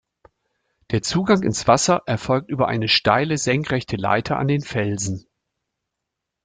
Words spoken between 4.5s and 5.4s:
Felsen.